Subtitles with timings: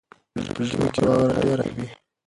[0.55, 1.87] په ژمي کې واوره ډېره وي.